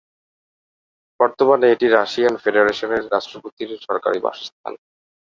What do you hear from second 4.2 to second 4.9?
বাসস্থান।